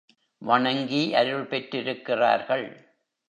[0.41, 2.65] வணங்கி அருள் பெற்றிருக்கிறார்கள்.